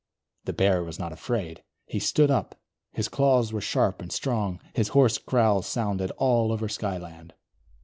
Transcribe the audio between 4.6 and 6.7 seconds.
his hoarse growls sounded all over